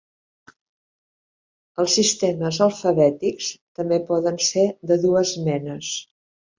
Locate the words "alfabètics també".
2.69-4.03